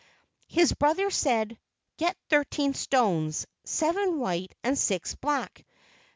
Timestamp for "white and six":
4.17-5.13